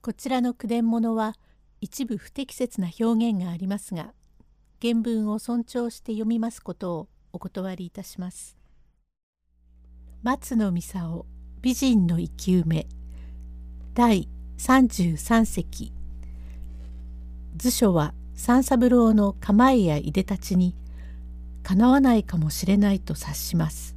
[0.00, 1.34] こちらの句伝物は
[1.80, 4.12] 一部不適切な表現がありますが
[4.80, 8.56] 原文を尊重して読みますことをお断りいたします。
[10.22, 11.08] 松野美沙
[11.60, 12.86] 美人の生き埋め
[13.94, 15.92] 第33席
[17.56, 20.76] 図書は三三郎の構えやいでたちに
[21.64, 23.96] かなわないかもしれないと察します。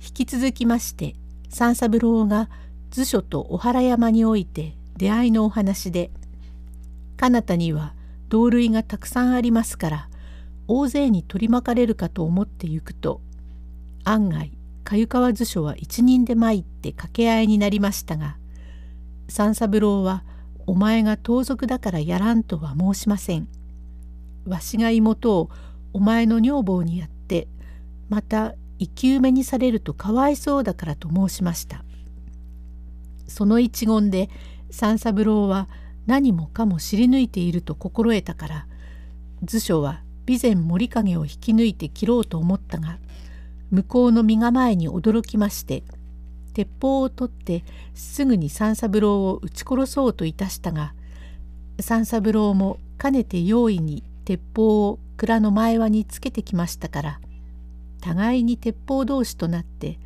[0.00, 1.14] 引き続きまして
[1.48, 2.50] 三三郎が
[2.90, 6.10] 図書と小原山において出会いのお話で
[7.16, 7.94] 彼方には
[8.28, 10.08] 同類がたくさんありますから
[10.66, 13.20] 大勢に取り巻かれるかと思ってゆくと
[14.04, 14.52] 案外
[14.84, 18.36] か川図書は一人で参って掛け合いになりましたが
[19.28, 20.24] 三三郎は
[20.68, 23.48] 「お前が盗賊だからやらんとは申しません。
[24.44, 25.48] わしが妹を
[25.94, 27.48] お前の女房にやって
[28.10, 31.84] また生き埋めにされるとかわいそうだからと申しました。
[33.28, 34.28] その一言で
[34.70, 35.68] 三三郎は
[36.06, 38.66] 何もかも知り抜いていると心得たから
[39.44, 42.98] 図書は備前森影を引き抜いて切ろうと思ったが
[43.70, 45.84] 向こうの身構えに驚きまして
[46.58, 47.62] 「鉄砲を取って
[47.94, 50.92] すぐに三三郎を撃ち殺そうといたしたが
[51.78, 57.20] 三三郎もかねて用意に鉄砲を蔵の前輪につけてきましたから
[58.00, 60.00] 互いに鉄砲同士となって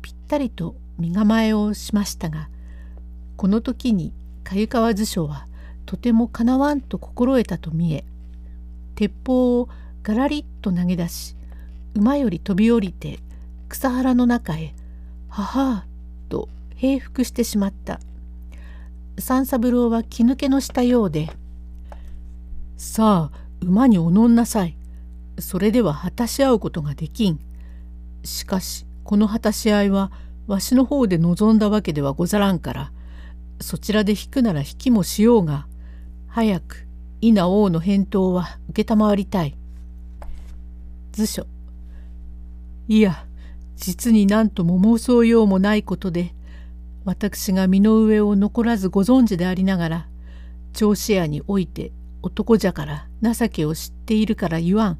[0.00, 2.48] ぴったりと身構えをしましたが
[3.38, 5.46] この時に鮎川図書は
[5.86, 8.04] とてもかなわんと心得たと見え
[8.96, 9.68] 鉄砲を
[10.02, 11.36] ガラリッと投げ出し
[11.94, 13.20] 馬より飛び降りて
[13.68, 14.74] 草原の中へ
[15.30, 15.84] 「はは
[16.28, 18.00] と平服してしまった。
[19.20, 21.30] 三三郎は気抜けのしたようで
[22.76, 24.76] 「さあ馬におのんなさい。
[25.38, 27.38] それでは果たし合うことができん。
[28.24, 30.10] しかしこの果たし合いは
[30.48, 32.92] わしの方で望んだわけではござらんから
[33.60, 35.66] そちらで引くなら引きもしようが
[36.28, 36.86] 早く
[37.20, 39.56] 稲王の返答は承りたい」
[41.12, 41.46] 図書。
[42.86, 43.26] いや
[43.76, 46.34] 実に何とも妄想ようもないことで
[47.04, 50.08] 私が身の上を残らずご存知でありながら
[50.72, 54.98] 調子屋において男じゃから情けを知っているから言わん。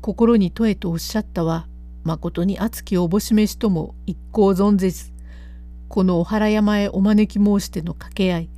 [0.00, 1.66] 心に問えとおっしゃったは
[2.04, 5.12] まことに熱きおぼし飯とも一向存ぜず。
[5.90, 8.48] このお原山へお招き申しての掛け合い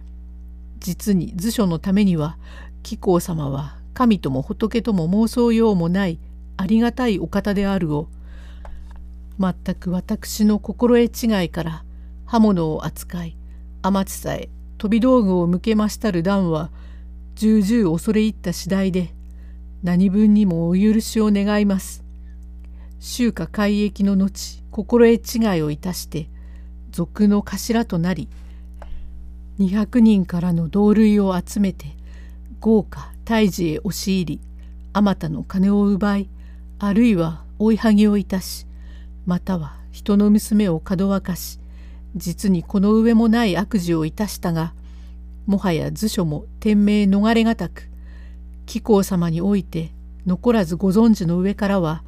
[0.81, 2.37] 実に図書のためには
[2.82, 6.19] 貴公様は神とも仏とも妄想ようもない
[6.59, 8.09] ありがたいお方であるを
[9.41, 11.84] 全く私の心得違いから
[12.26, 13.38] 刃物を扱い
[13.81, 16.70] 天地さえ飛び道具を向けましたる段は
[17.34, 19.14] 重々恐れ入った次第で
[19.82, 22.04] 何分にもお許しを願います。
[23.00, 26.28] 秋華改易の後心得違いをいたして
[26.93, 28.29] 賊の頭となり
[29.59, 31.87] 200人からの同類を集めて
[32.61, 34.41] 豪華大事へ押し入り
[34.93, 36.29] あまたの金を奪い
[36.79, 38.67] あるいは追いはぎをいたし
[39.27, 41.59] または人の娘をかどわかし
[42.15, 44.75] 実にこの上もない悪事をいたしたが
[45.47, 47.89] もはや図書も天命逃れがたく
[48.67, 49.93] 貴公様において
[50.27, 52.05] 残らずご存知の上からは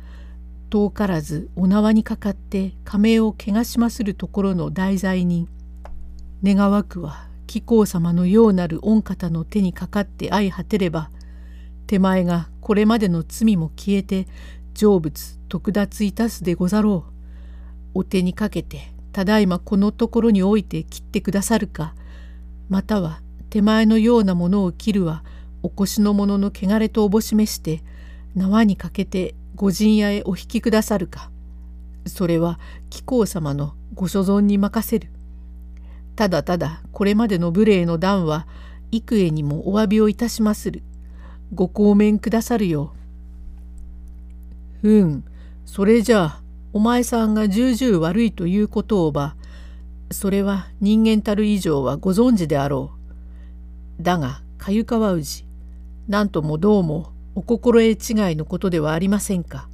[0.74, 5.48] 遠からずお縄にかかって仮名を汚しまするところの題材人
[6.42, 11.10] 願わくは貴公様のようなる御方の手にかかって相果てれば
[11.86, 14.26] 手前がこれまでの罪も消えて
[14.74, 17.12] 成仏特奪いたすでござろう。
[17.94, 21.94] お手にかけてただいまこのところにおいて切ってくださるか
[22.68, 25.22] または手前のようなものを切るは
[25.62, 27.84] お腰の者の汚れとおぼしめして
[28.34, 31.30] 縄にかけてご陣屋へお引きくださるか
[32.06, 32.58] それは
[32.90, 35.08] 貴公様のご所存に任せる。
[36.16, 38.46] ただただこれまでの無礼の段は
[38.90, 40.82] 幾重にもお詫びをいたしまする。
[41.52, 42.92] ご公面くださるよ
[44.82, 44.88] う。
[44.88, 45.24] うん、
[45.64, 46.42] それじゃあ、
[46.72, 49.36] お前さんが重々悪いということをば、
[50.10, 52.92] それは人間たる以上はご存知であろ
[53.98, 54.02] う。
[54.02, 55.46] だが、かゆかわ氏、
[56.06, 59.68] なんともどうもお心得違いのことではありませんか？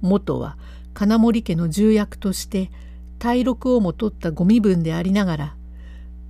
[0.00, 0.56] 元は
[0.94, 2.70] 金森家の重役として
[3.18, 5.56] 体録をも取ったご身分でありながら、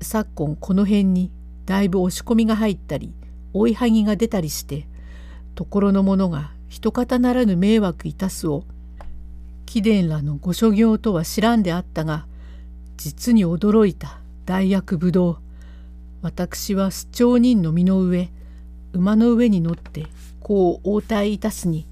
[0.02, 1.30] 昨今この辺に
[1.64, 3.12] だいぶ押し込みが入ったり、
[3.52, 4.86] 追いはぎが出たりして、
[5.54, 8.64] ところの者が一方ならぬ迷惑いたすを
[9.64, 12.26] 貴殿らのご所業とは知らんであったが
[12.96, 15.38] 実に驚いた大役武道
[16.22, 18.30] 私は出張人の身の上
[18.92, 20.06] 馬の上に乗って
[20.46, 21.88] こう応対いたすに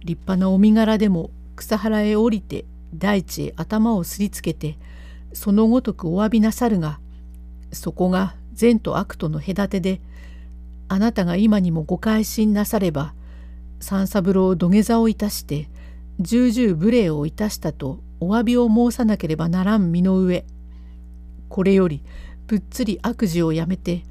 [0.00, 4.76] 立派なお身柄でも草原へ降りて大地へ頭をすりつけて
[5.32, 7.00] そのごとくお詫びなさるが
[7.72, 10.02] そこが善と悪との隔てで
[10.88, 13.14] あなたが今にもご改心なされば
[13.80, 15.70] 三三郎土下座をいたして
[16.20, 20.44] 重々無礼をいたしたとお詫びを申さなければならん身の上
[21.48, 22.02] これより
[22.46, 24.02] ぶっつり悪事をやめて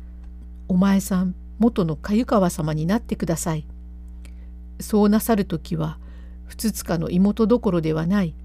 [0.68, 3.68] お前さん元の鮎川様になってください。
[4.80, 5.98] そうなさる時は
[6.46, 8.36] ふつつかの妹どころではない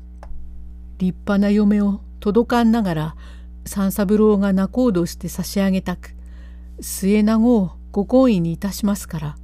[0.98, 3.16] 立派な嫁を届かんながら
[3.64, 6.14] 三三郎が仲人して差し上げたく
[6.80, 9.36] 末永をご婚姻にいたしますから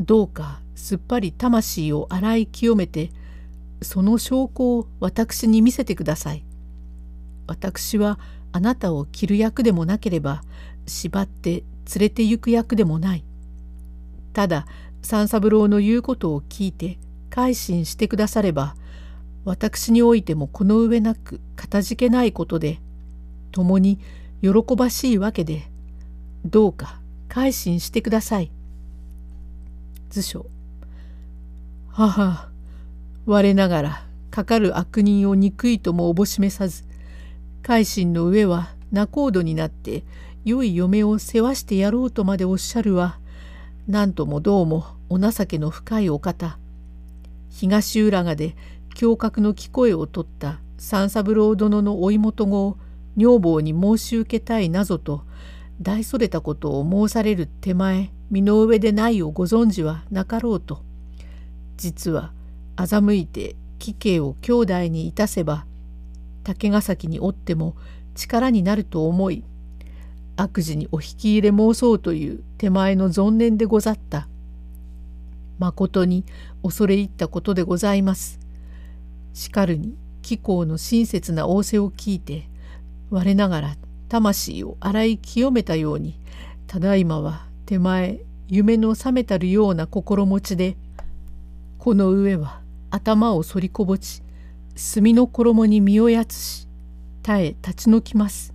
[0.00, 3.10] どうかすっぱり魂を洗い清めて
[3.82, 6.44] その証拠を私に見せてください。
[7.46, 8.18] 私は
[8.52, 10.42] あなたを着る役でもなければ
[10.86, 11.64] 縛って連
[11.98, 13.24] れて行く役でもない。
[14.32, 14.66] ただ
[15.04, 16.98] 三三郎の言うことを聞いて
[17.30, 18.74] 改心してくだされば
[19.44, 22.80] 私においてもこの上なくかたじけないことで
[23.52, 23.98] 共に
[24.40, 25.62] 喜ばしいわけで
[26.44, 28.50] どうか改心してください。
[30.10, 30.46] 図書
[31.88, 32.48] 母
[33.26, 36.84] 我ながらかかる悪人を憎いともおぼしめさず
[37.62, 40.04] 改心の上は仲人になって
[40.44, 43.18] 良い嫁を世話してやろうとまでおっしゃるは
[43.88, 46.58] 何ともどうもお情けの深いお方
[47.50, 48.56] 東浦賀で
[49.00, 52.78] 胸郭の聞こえを取った三三郎殿の追い元子を
[53.16, 55.24] 女房に申し受けたいなぞと
[55.80, 60.82] 大それたことを申される手前身の上でないをご存知はなかろうと
[61.76, 62.32] 実は
[62.76, 65.66] 欺いて貴兄を兄弟にいたせば
[66.42, 67.76] 竹ヶ崎におっても
[68.14, 69.44] 力になると思い
[70.36, 74.28] 悪事にお引き入れ申そうという手前の存念でござった。
[75.58, 76.24] まことに
[76.62, 78.38] 恐れ入ったことでございます。
[79.32, 82.48] しかるに貴公の親切な仰せを聞いて
[83.10, 83.76] 我ながら
[84.08, 86.18] 魂を洗い清めたように
[86.66, 90.76] ただいまは手前夢の覚めたるような心持ちで
[91.78, 92.60] この上は
[92.90, 94.22] 頭を反りこぼち
[94.76, 96.68] 墨の衣に身をやつし
[97.22, 98.52] 耐え立ち退きます。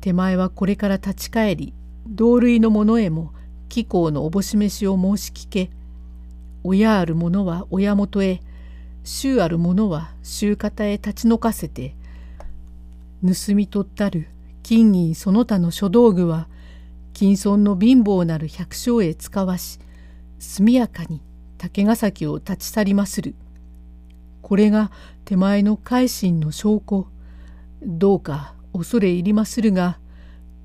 [0.00, 1.74] 手前はこれから立ち返り
[2.06, 3.32] 同類の者へも
[3.68, 5.70] 貴公のおぼし飯を申し聞け
[6.64, 8.40] 親ある者は親元へ
[9.04, 11.94] 衆ある者は衆方へ立ち退かせて
[13.22, 14.28] 盗み取ったる
[14.62, 16.48] 金銀その他の諸道具は
[17.12, 19.78] 金村の貧乏なる百姓へ使わし
[20.38, 21.20] 速やかに
[21.62, 23.36] 竹ヶ崎を立ち去りまする。
[24.40, 24.90] これが
[25.24, 27.06] 手前の改心の証拠。
[27.80, 29.98] どうか恐れ入りまするが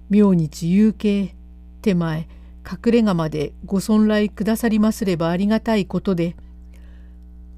[0.09, 1.35] 明日有形
[1.81, 2.27] 手前
[2.69, 6.35] 隠れ家までご尊来くださりますればありがたいことで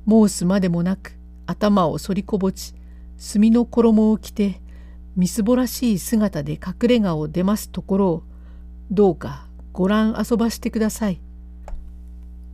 [0.07, 1.17] 申すまでもなく
[1.47, 2.75] 頭を反りこぼち
[3.17, 4.61] 墨の衣を着て
[5.15, 8.23] みすぼらしい姿で隠れ家を出ますところを
[8.91, 11.21] どうかご覧遊ばしてください。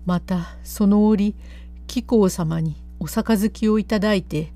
[0.06, 1.36] またその折
[1.88, 4.54] 貴公様にお杯をいただいて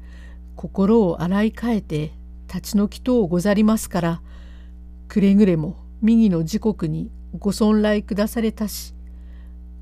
[0.55, 2.11] 心を洗い替えて
[2.47, 4.21] 立ち退き等ござりますから
[5.07, 8.95] くれぐれも右の時刻にご尊来くだされたし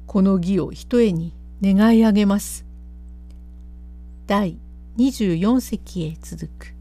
[0.05, 2.65] この義をひとえに願い上げます。
[4.25, 4.57] 第
[4.97, 6.76] 24席へ続く